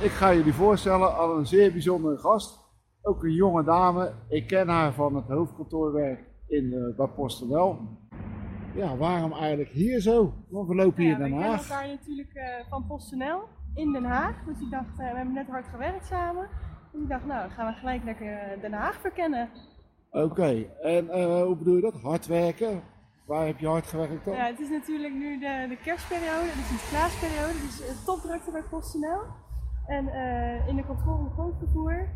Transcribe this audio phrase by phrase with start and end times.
[0.00, 2.58] ik ga jullie voorstellen aan een zeer bijzondere gast.
[3.02, 4.12] Ook een jonge dame.
[4.28, 7.78] Ik ken haar van het hoofdkantoorwerk in uh, bij PostNL.
[8.74, 10.32] Ja, waarom eigenlijk hier zo?
[10.48, 11.66] Want we lopen hier in Den Haag.
[11.66, 13.40] We elkaar natuurlijk uh, van PostNL
[13.74, 14.44] in Den Haag.
[14.46, 16.48] Dus ik dacht, uh, we hebben net hard gewerkt samen.
[16.92, 19.48] Dus ik dacht, nou, dan gaan we gelijk lekker Den Haag verkennen.
[20.10, 21.06] Oké, en
[21.44, 22.00] hoe bedoel je dat?
[22.00, 22.82] Hard werken?
[23.26, 24.34] Waar heb je hard gewerkt dan?
[24.34, 29.46] Ja, het is natuurlijk nu de, de kerstperiode, de Sinterklaasperiode, dus topdrukte bij PostNL.
[29.88, 32.08] En uh, in de controle van grootvervoer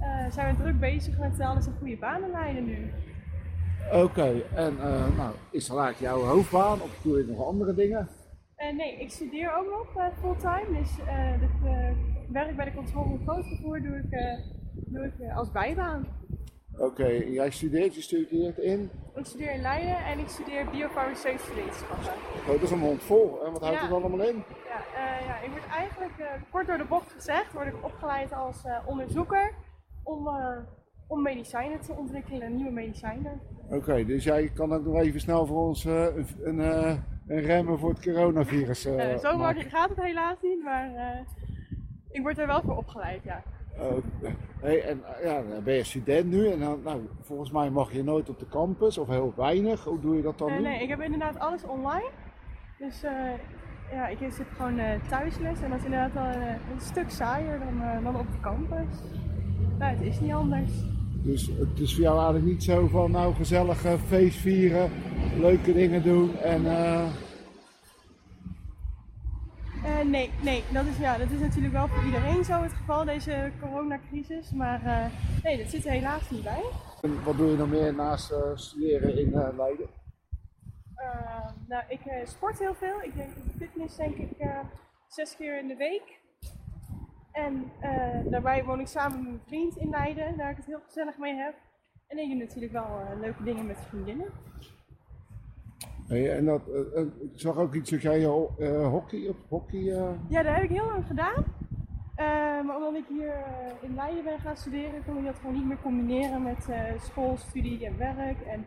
[0.00, 2.92] uh, zijn we druk bezig met alles een goede banen leiden nu.
[3.92, 4.76] Oké, en
[5.16, 8.08] nou, is dat eigenlijk jouw hoofdbaan of doe je nog andere dingen?
[8.76, 10.90] nee, ik studeer ook nog fulltime, dus
[11.40, 11.50] het
[12.28, 14.10] werk bij de controle van grootvervoer doe ik,
[14.74, 16.06] doe ik als bijbaan.
[16.80, 18.90] Oké, jij studeert, je studeert in?
[19.14, 22.12] Ik studeer in Leiden en ik studeer biofarmaceutische wetenschappen.
[22.40, 23.44] Oh, dat is een mond vol.
[23.44, 23.82] En wat houdt ja.
[23.82, 24.44] het allemaal in?
[24.68, 28.32] Ja, uh, ja, ik word eigenlijk uh, kort door de bocht gezegd, word ik opgeleid
[28.32, 29.54] als uh, onderzoeker
[30.02, 30.28] om,
[31.08, 33.40] om medicijnen te ontwikkelen, nieuwe medicijnen.
[33.64, 36.58] Oké, okay, dus jij kan ook nog even snel voor ons een, een,
[37.26, 38.80] een remmen voor het coronavirus
[39.20, 39.70] Zo maken.
[39.70, 40.90] gaat het helaas niet, maar
[42.10, 43.42] ik word er wel voor opgeleid, ja.
[43.78, 43.86] Uh,
[44.60, 48.04] hey, en ja, dan ben je student nu en dan, nou, volgens mij mag je
[48.04, 49.84] nooit op de campus of heel weinig.
[49.84, 50.62] Hoe doe je dat dan uh, nu?
[50.62, 52.08] Nee, ik heb inderdaad alles online.
[52.78, 53.10] Dus uh,
[53.92, 58.16] ja, ik zit gewoon thuisles en dat is inderdaad wel een stuk saaier dan, dan
[58.16, 58.96] op de campus.
[59.78, 60.70] Nou, het is niet anders.
[61.22, 64.90] Dus het is voor jou eigenlijk niet zo van nou gezellig feest vieren,
[65.38, 66.62] leuke dingen doen en...
[70.00, 73.04] Uh, nee, nee dat, is, ja, dat is natuurlijk wel voor iedereen zo het geval,
[73.04, 74.52] deze coronacrisis.
[74.52, 75.06] Maar uh,
[75.42, 76.64] nee, dat zit er helaas niet bij.
[77.02, 79.88] En wat doe je nog meer naast uh, studeren in Leiden?
[81.68, 83.02] nou, ik sport heel veel.
[83.02, 84.48] Ik denk fitness denk ik
[85.08, 86.18] zes keer in de week.
[87.32, 87.72] En
[88.30, 91.34] daarbij woon ik samen met mijn vriend in Leiden, waar ik het heel gezellig mee
[91.34, 91.54] heb.
[92.06, 94.32] En ik doe natuurlijk wel leuke dingen met vriendinnen.
[96.10, 99.80] Hey, en dat, uh, ik zag ook iets, dat jij uh, hockey op hockey.
[100.28, 101.44] Ja, dat heb ik heel lang gedaan.
[102.66, 103.34] maar omdat ik hier
[103.80, 106.68] in Leiden ben gaan studeren, kon ik dat gewoon niet meer combineren met
[107.00, 108.40] school, studie en werk.
[108.40, 108.64] En,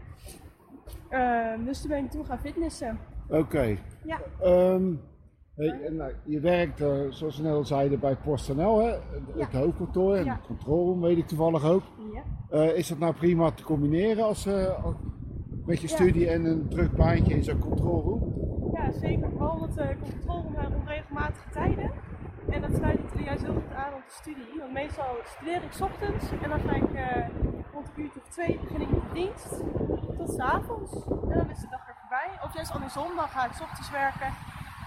[1.10, 3.00] ehm, dus toen ben ik toen gaan fitnessen.
[3.28, 3.38] Oké.
[3.38, 3.80] Okay.
[4.04, 4.20] Ja.
[4.44, 5.02] Um,
[5.56, 6.78] hey, en, nou, je werkt,
[7.10, 8.90] zoals we net al zeiden, bij PostNL, hè?
[8.90, 9.60] het ja.
[9.60, 10.34] hoofdkantoor en ja.
[10.34, 11.84] het controle weet ik toevallig ook.
[12.50, 12.62] Ja.
[12.62, 14.48] is dat nou prima te combineren als,
[14.84, 14.96] als
[15.66, 18.22] met je studie en een druk baantje in zo'n controlroom?
[18.74, 19.30] Ja, zeker.
[19.30, 21.92] Vooral omdat de controlroom hebben onregelmatige tijden.
[22.50, 24.60] En dat sluit natuurlijk juist heel goed aan op de studie.
[24.60, 27.28] Want meestal studeer ik 's ochtends en dan ga ik uh,
[27.74, 29.50] rond een uurtje of twee begin ik met de dienst
[30.18, 30.94] tot 's avonds.
[31.32, 32.30] En dan is de dag er voorbij.
[32.46, 34.32] Of juist andersom, dan ga ik 's ochtends werken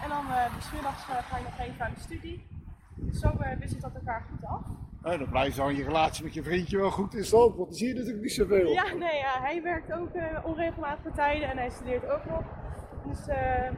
[0.02, 2.55] en dan uh, middags uh, ga ik nog even aan de studie.
[2.96, 4.66] Dus zo wisselt dat elkaar goed af.
[5.02, 7.78] Nou, dan blijft dan je relatie met je vriendje wel goed in stand, want dan
[7.78, 8.72] zie je natuurlijk niet zoveel.
[8.72, 12.42] Ja, nee, ja, hij werkt ook uh, onregelmatige tijden en hij studeert ook nog.
[13.06, 13.70] Dus uh,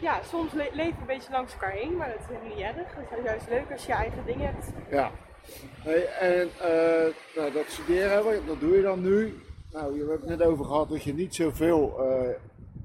[0.00, 2.64] ja, soms le leven we een beetje langs elkaar heen, maar dat is helemaal niet
[2.64, 2.94] erg.
[2.96, 4.72] Het is juist leuk als je eigen dingen hebt.
[4.90, 5.10] Ja.
[5.78, 9.34] Hey, en uh, nou, dat studeren, dat doe je dan nu.
[9.72, 12.00] Nou, je hebt het net over gehad dat je niet zoveel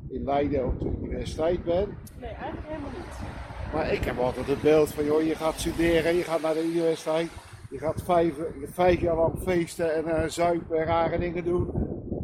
[0.09, 1.89] in Leiden op de universiteit bent.
[2.19, 3.28] Nee, eigenlijk helemaal niet.
[3.73, 6.63] Maar ik heb altijd het beeld van, joh, je gaat studeren, je gaat naar de
[6.63, 7.29] universiteit.
[7.69, 11.71] Je gaat vijf, vijf jaar lang feesten en uh, zuipen en rare dingen doen.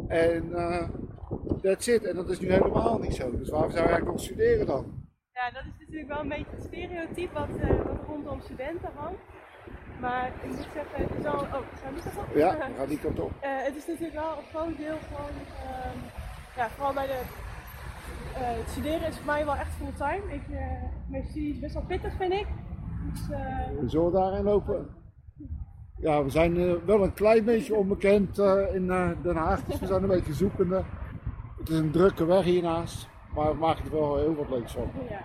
[0.08, 0.88] En uh,
[1.62, 2.04] that's it.
[2.04, 3.30] En dat is nu helemaal niet zo.
[3.38, 5.04] Dus waarom zou je eigenlijk nog studeren dan?
[5.32, 9.20] Ja, dat is natuurlijk wel een beetje het stereotype wat, uh, wat rondom studenten hangt.
[10.00, 11.40] Maar ik moet zeggen, het is al...
[11.40, 11.50] Oh,
[11.82, 12.36] ga niet op?
[12.36, 13.32] Ja, ga die kant op.
[13.40, 15.36] het is natuurlijk wel een groot deel gewoon...
[15.66, 15.98] Um,
[16.56, 17.20] ja, vooral bij de...
[18.34, 20.34] het studeren is voor mij wel echt fulltime.
[20.34, 20.42] Ik,
[21.08, 22.46] mijn studie is best wel pittig, vind ik.
[23.12, 23.26] Dus,
[23.80, 24.88] we zullen daarin lopen?
[25.98, 29.78] Ja, we zijn uh, wel een klein beetje onbekend uh, in uh, Den Haag, dus
[29.78, 30.84] we zijn een beetje zoekende.
[31.58, 34.90] Het is een drukke weg hiernaast, maar we maken er wel heel wat leuks van.
[35.08, 35.20] Ja.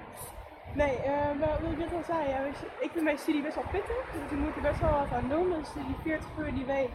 [0.75, 0.97] Nee,
[1.39, 2.45] maar wat ik net al zei, ja,
[2.79, 5.29] ik vind mijn studie best wel pittig, dus ik moet er best wel wat aan
[5.29, 5.49] doen.
[5.49, 6.89] Dus die 40 uur die week,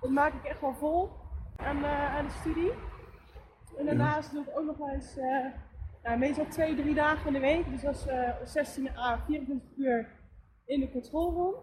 [0.00, 1.10] dat maak ik echt wel vol
[1.56, 2.72] aan, aan de studie.
[3.78, 5.18] En daarnaast doe ik ook nog wel eens,
[6.18, 7.94] meestal twee, drie dagen in de week, dus dat
[8.44, 10.06] is 16 à 24 uur
[10.64, 11.54] in de controlroom.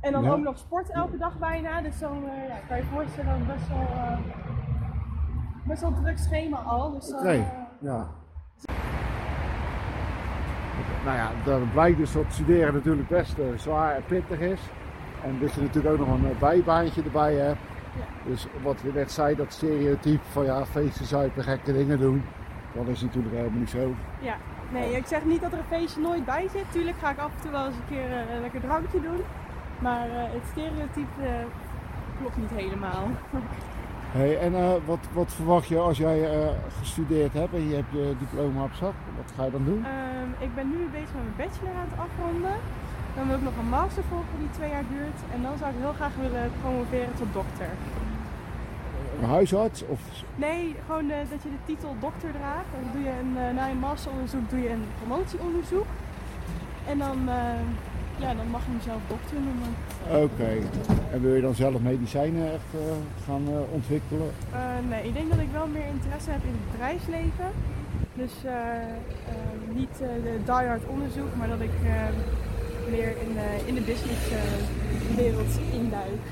[0.00, 0.30] En dan Ja.
[0.30, 1.80] ook nog sport elke dag bijna.
[1.80, 4.18] Dus dan eh, ja, kan je voorstellen best wel, eh,
[5.66, 6.90] best wel druk schema al.
[6.92, 7.46] Dus dan, eh,
[7.80, 8.06] ja.
[11.04, 14.60] Nou ja, dan blijkt dus dat studeren natuurlijk best zwaar en pittig is.
[15.24, 17.58] En dat je natuurlijk ook nog een bijbaantje erbij hebt.
[18.26, 22.22] Dus wat je net zei, dat stereotype van ja, feesten, zuipen, gekke dingen doen.
[22.72, 23.94] Dat is natuurlijk helemaal niet zo.
[24.20, 24.36] ja,
[24.74, 26.64] Nee, ik zeg niet dat er een feestje nooit bij zit.
[26.72, 29.20] Tuurlijk ga ik af en toe wel eens een keer eh, een lekker drankje doen.
[29.78, 31.44] Maar eh, het stereotype eh,
[32.18, 33.08] klopt niet helemaal.
[34.14, 34.52] Hey, en
[34.86, 36.48] wat, wat verwacht je als jij
[36.78, 38.92] gestudeerd hebt en je hebt je diploma op zak?
[39.16, 39.84] Wat ga je dan doen?
[39.84, 42.56] Ehm, ik ben nu bezig met mijn bachelor aan het afronden.
[43.16, 45.18] Dan wil ik nog een master volgen die twee jaar duurt.
[45.34, 47.70] En dan zou ik heel graag willen promoveren tot dokter.
[49.20, 49.84] Een huisarts?
[49.86, 50.00] Of...
[50.36, 52.70] Nee, gewoon eh, dat je de titel dokter draagt.
[52.72, 55.86] Dan doe je een, eh, na je masteronderzoek doe je een promotieonderzoek.
[56.88, 57.60] En dan, eh,
[58.16, 59.70] ja, dan mag je mezelf dokter noemen.
[60.26, 60.52] Oké.
[61.12, 62.72] En wil je dan zelf medicijnen echt
[63.26, 64.30] gaan ontwikkelen?
[64.88, 67.50] Nee, ik denk dat ik wel meer interesse heb in het bedrijfsleven.
[68.14, 68.32] Dus
[69.72, 71.76] niet de die-hard onderzoek, maar dat ik
[72.90, 76.22] meer in, de- in de businesswereld induik.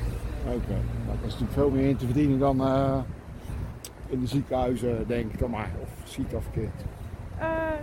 [0.47, 0.73] Oké.
[1.07, 2.99] Nou, dat is natuurlijk veel meer in te verdienen dan eh,
[4.07, 5.71] in de ziekenhuizen, denk ik dan maar.
[5.83, 6.81] Of zie ik dat verkeerd?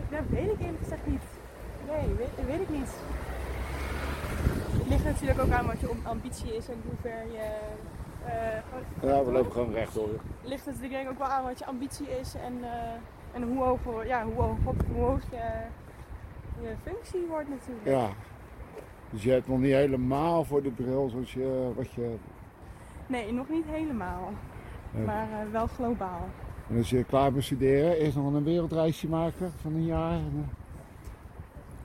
[0.09, 1.21] Dat weet ik eerlijk gezegd niet.
[1.87, 2.89] Nee, weet, weet ik niet.
[4.79, 7.47] Het ligt natuurlijk ook aan wat je ambitie is en hoe ver je.
[8.25, 8.33] eh,
[8.69, 10.09] gewoon- Ja, we lopen gewoon rechtdoor.
[10.43, 13.63] ligt het denk ik ook wel aan wat je ambitie is en, eh, en hoe
[13.63, 14.57] hoog, ja, hoe hoog,
[14.93, 15.43] hoe hoog je,
[16.61, 17.87] je functie wordt natuurlijk.
[17.87, 18.09] Ja.
[19.11, 22.15] Dus je hebt nog niet helemaal voor de bril zoals je, wat je...
[23.07, 24.31] Nee, nog niet helemaal.
[25.05, 26.27] Maar eh, wel globaal.
[26.69, 30.19] En als je klaar bent studeren, eerst nog een wereldreisje maken van een jaar.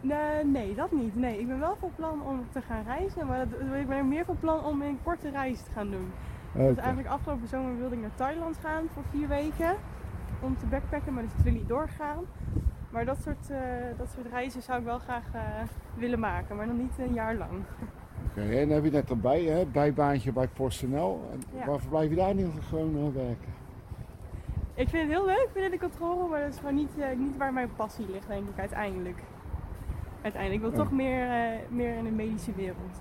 [0.00, 1.17] Nee, nee, dat niet.
[1.17, 4.25] Nee, ik ben wel van plan om te gaan reizen, maar dat, ik ben meer
[4.25, 6.11] van plan om een korte reis te gaan doen.
[6.53, 9.76] Dus eigenlijk afgelopen zomer wilde ik naar Thailand gaan voor vier weken
[10.41, 12.25] om te backpacken, maar dat is natuurlijk niet doorgegaan.
[12.94, 13.58] Maar dat soort, eh,
[13.99, 15.41] dat soort reizen zou ik wel graag eh,
[15.94, 17.50] willen maken, maar nog niet een jaar lang.
[18.31, 21.29] Oké, En dan heb je net erbij, hè, bijbaantje bij PostNL.
[21.32, 21.67] En Ja.
[21.67, 23.52] Waarvoor blijf je daar niet gewoon eh, werken?
[24.75, 27.52] Ik vind het heel leuk binnen de controle, maar dat is gewoon niet, niet waar
[27.52, 29.23] mijn passie ligt, denk ik uiteindelijk.
[30.23, 30.64] Uiteindelijk.
[30.64, 31.29] Ik wil toch meer,
[31.69, 32.99] meer in de medische wereld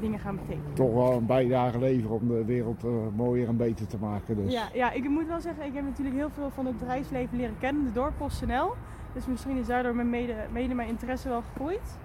[0.00, 0.74] dingen gaan betekenen.
[0.74, 2.82] Toch wel een bijdrage leveren om de wereld
[3.16, 4.36] mooier en beter te maken.
[4.36, 4.52] Dus.
[4.52, 7.58] Ja, ja, ik moet wel zeggen, ik heb natuurlijk heel veel van het bedrijfsleven leren
[7.58, 8.74] kennen door PostNL.
[9.12, 11.98] Dus misschien is daardoor mijn mede, mede mijn interesse wel gegroeid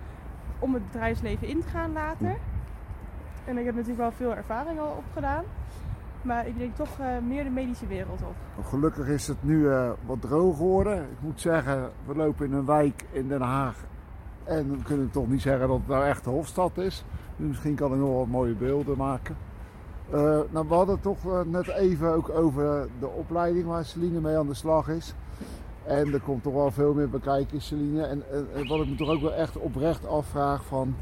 [0.59, 2.35] om het bedrijfsleven in te gaan later.
[3.45, 5.43] En ik heb natuurlijk wel veel ervaring al opgedaan.
[6.21, 8.65] Maar ik denk toch eh, meer de medische wereld op.
[8.65, 11.01] Gelukkig is het nu eh, wat droog geworden.
[11.01, 13.75] Ik moet zeggen, we lopen in een wijk in Den Haag.
[14.43, 17.05] En we kunnen toch niet zeggen dat het nou echt de Hofstad is.
[17.35, 19.35] Dus misschien kan ik nog wat mooie beelden maken.
[20.11, 24.37] Eh, nou, we hadden het toch net even ook over de opleiding waar Celine mee
[24.37, 25.15] aan de slag is.
[25.87, 28.03] En er komt toch wel veel meer bij kijken, Celine.
[28.03, 30.95] En, en, wat ik me toch ook wel echt oprecht afvraag van...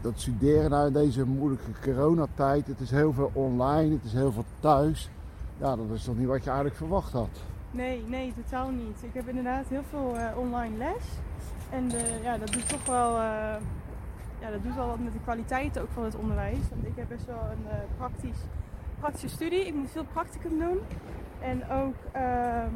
[0.00, 2.66] Dat studeren nou in deze moeilijke coronatijd.
[2.66, 5.10] Het is heel veel online, het is heel veel thuis.
[5.58, 7.42] Ja, dat is toch niet wat je eigenlijk verwacht had.
[7.70, 9.02] Nee, nee, totaal niet.
[9.02, 11.04] Ik heb inderdaad heel veel eh, online les.
[11.70, 13.56] En eh, ja, dat doet toch wel, eh,
[14.40, 16.68] ja, dat doet wel wat met de kwaliteit ook van het onderwijs.
[16.70, 18.38] Want ik heb best wel een eh, praktisch,
[18.98, 19.66] praktische studie.
[19.66, 20.78] Ik moet veel practicum doen.
[21.40, 22.74] En ook, ehm,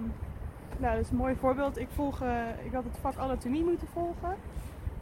[0.79, 1.79] nou, dat is een mooi voorbeeld.
[1.79, 4.37] Ik, volg, eh, ik had het vak anatomie moeten volgen.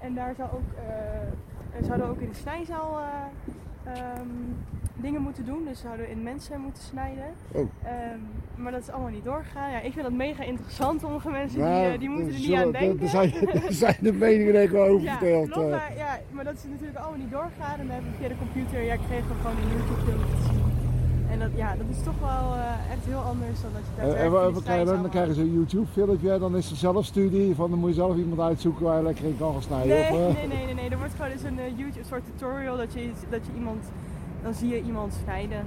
[0.00, 4.28] En daar zou ook, eh, zouden we ook in de snijzaal eh, ehm,
[4.94, 5.64] dingen moeten doen.
[5.64, 7.34] Dus zouden we in mensen moeten snijden.
[7.52, 7.68] Oh.
[7.82, 8.18] Ehm,
[8.54, 9.70] maar dat is allemaal niet doorgegaan.
[9.70, 11.00] Ja, ik vind dat mega interessant.
[11.00, 13.02] Sommige mensen Nou, die, eh, die moeten er niet aan denken.
[13.02, 13.32] Er zijn,
[13.66, 16.98] er zijn de meningen ik wel over ja, klopt, maar, ja, maar dat is natuurlijk
[16.98, 17.78] allemaal niet doorgegaan.
[17.78, 20.57] En dan heb ik via de computer, ja, ik kreeg gewoon een YouTube.
[21.30, 24.06] En dat, ja, dat is toch wel eh, echt heel anders dan dat je En,
[24.06, 25.08] daadwerkelijk en wat de wat krijg je dan?
[25.08, 27.54] Krijgen ze een YouTube filmpje, dan is er zelf studie.
[27.54, 29.88] Van, dan moet je zelf iemand uitzoeken waar je lekker in kan gaan snijden.
[29.88, 30.34] Nee, of, eh?
[30.34, 30.88] nee, nee, nee, nee.
[30.90, 33.84] Er wordt gewoon eens een eh, YouTube soort tutorial dat je, dat je iemand,
[34.42, 35.66] dan zie je iemand snijden.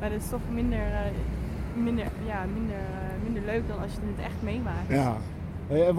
[0.00, 4.00] Maar dat is toch minder, eh, minder, ja, minder, eh, minder leuk dan als je
[4.14, 4.88] het echt meemaakt.
[4.88, 5.16] Ja.
[5.66, 5.94] Hey, en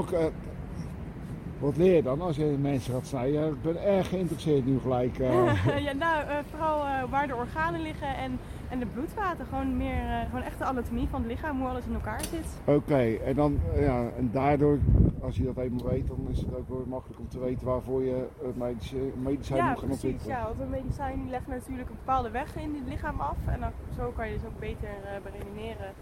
[1.63, 3.47] wat, leer je dan als je mensen gaat snijden?
[3.47, 5.19] Ik ben erg geïnteresseerd nu gelijk.
[5.19, 5.77] eh.
[5.87, 8.39] ja, nou, eh, vooral eh, waar de organen liggen en,
[8.69, 9.45] en de bloedvaten.
[9.45, 12.75] Gewoon meer, gewoon echt de anatomie van het lichaam, hoe alles in elkaar zit.
[12.75, 14.79] Oké, en dan, ja, en daardoor,
[15.21, 18.03] als je dat eenmaal weet, dan is het ook wel makkelijk om te weten waarvoor
[18.03, 20.03] je het medicijn, medicijn ja, moet gaan precies.
[20.03, 20.37] ontwikkelen.
[20.37, 23.37] Ja, want een medicijn legt natuurlijk een bepaalde weg in het lichaam af.
[23.45, 24.89] En dan, zo kan je dus ook beter
[25.23, 25.93] beredeneren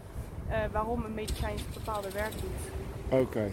[0.48, 3.20] eh, waarom een medicijn een bepaalde werk doet.
[3.22, 3.48] Oké.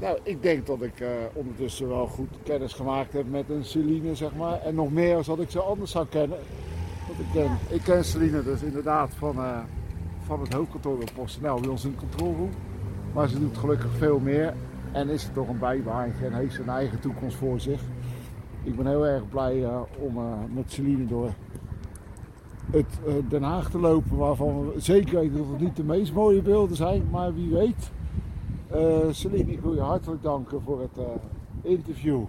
[0.00, 4.14] Nou, ik denk dat ik eh, ondertussen wel goed kennis gemaakt heb met een Celine,
[4.14, 4.60] zeg maar.
[4.60, 6.38] En nog meer als dat ik ze anders zou kennen.
[7.06, 9.58] Want ik ken, ik ken Celine dus inderdaad van, eh,
[10.26, 12.50] van het hoofdkantoor bij PostNL, bij ons in de controlroom.
[13.12, 14.54] Maar ze doet gelukkig veel meer.
[14.92, 17.80] En is er toch een bijbaantje en heeft zijn eigen toekomst voor zich.
[18.62, 20.18] Ik ben heel erg blij eh, om
[20.54, 21.30] met Celine door
[22.70, 24.16] het Den Haag te lopen.
[24.16, 27.08] Waarvan we zeker weten dat het niet de meest mooie beelden zijn.
[27.10, 27.90] Maar wie weet.
[28.74, 31.04] Uh, Celine, ik wil je hartelijk danken voor het uh,
[31.62, 32.22] interview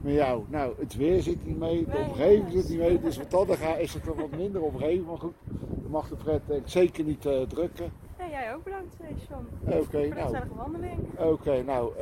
[0.00, 0.44] met jou.
[0.48, 3.78] Nou, het weer zit niet mee, de omgeving zit niet mee, dus wat dat gaat
[3.78, 5.06] is het er wat minder omgeving.
[5.06, 7.92] Maar goed, dan mag de Fred denk ik zeker niet uh, drukken.
[8.18, 8.96] Ja, jij ook bedankt,
[9.28, 9.46] John.
[9.62, 10.48] Oké, okay, voor nou.
[10.48, 10.98] de wandeling.
[11.16, 11.92] Oké, okay, nou,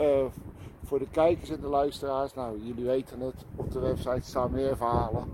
[0.84, 4.76] voor de kijkers en de luisteraars, nou, jullie weten het, op de website staan meer
[4.76, 5.24] verhalen.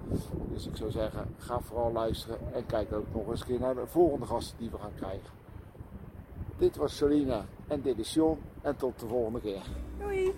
[0.52, 3.74] Dus ik zou zeggen, ga vooral luisteren en kijk ook nog eens een keer naar
[3.74, 5.43] de volgende gasten die we gaan krijgen.
[6.58, 9.62] Dit was Salina en dit is John en tot de volgende keer.
[9.98, 10.34] Doei!